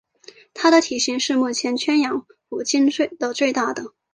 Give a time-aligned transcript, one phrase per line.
[0.55, 3.93] 它的体型是目前圈养虎鲸中最大的。